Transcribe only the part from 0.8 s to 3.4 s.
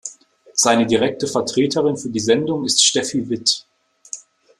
direkte Vertreterin für die Sendung ist Steffi